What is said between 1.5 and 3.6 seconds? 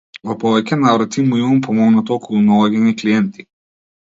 помогнато околу наоѓање клиенти.